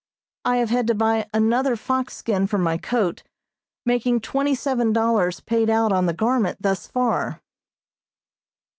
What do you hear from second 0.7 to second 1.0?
had to